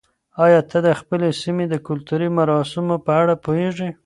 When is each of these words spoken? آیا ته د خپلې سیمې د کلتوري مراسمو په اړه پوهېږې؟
آیا 0.45 0.61
ته 0.69 0.77
د 0.87 0.89
خپلې 0.99 1.29
سیمې 1.41 1.65
د 1.69 1.75
کلتوري 1.87 2.29
مراسمو 2.37 2.95
په 3.05 3.11
اړه 3.21 3.33
پوهېږې؟ 3.45 3.89